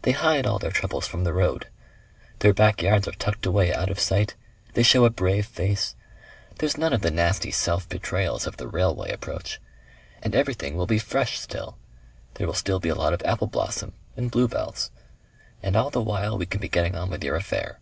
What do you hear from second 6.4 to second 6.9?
there's